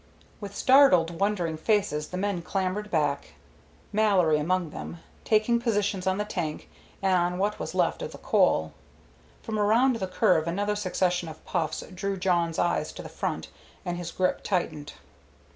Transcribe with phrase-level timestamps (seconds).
[0.39, 3.35] With startled, wondering faces the men clambered back,
[3.93, 6.67] Mallory among them, taking positions on the tank
[7.03, 8.73] and on what was left of the coal.
[9.43, 13.49] From around the curve another succession of puffs drew Jawn's eyes to the front,
[13.85, 14.93] and his grip tightened.